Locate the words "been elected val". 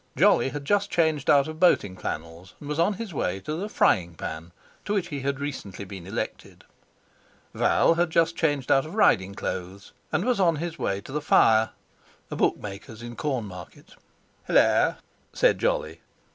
5.85-7.93